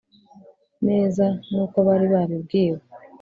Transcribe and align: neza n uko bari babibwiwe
neza 0.87 1.25
n 1.53 1.55
uko 1.63 1.77
bari 1.87 2.05
babibwiwe 2.13 2.81